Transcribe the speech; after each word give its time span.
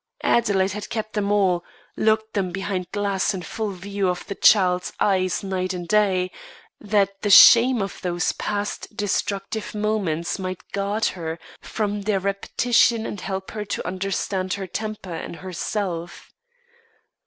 Adelaide 0.23 0.71
had 0.71 0.89
kept 0.89 1.13
them 1.13 1.31
all, 1.31 1.63
locked 1.95 2.33
behind 2.51 2.91
glass 2.91 3.35
and 3.35 3.43
in 3.43 3.47
full 3.47 3.69
view 3.69 4.09
of 4.09 4.25
the 4.25 4.33
child's 4.33 4.91
eyes 4.99 5.43
night 5.43 5.75
and 5.75 5.87
day, 5.87 6.31
that 6.79 7.21
the 7.21 7.29
shame 7.29 7.83
of 7.83 8.01
those 8.01 8.31
past 8.31 8.97
destructive 8.97 9.75
moments 9.75 10.39
might 10.39 10.71
guard 10.71 11.05
her 11.05 11.37
from 11.61 12.01
their 12.01 12.19
repetition 12.19 13.05
and 13.05 13.21
help 13.21 13.51
her 13.51 13.63
to 13.63 13.85
understand 13.85 14.53
her 14.53 14.65
temper 14.65 15.13
and 15.13 15.35
herself. 15.35 16.33